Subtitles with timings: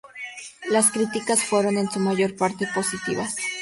[0.67, 3.35] Las críticas fueron en su mayor parte positivas.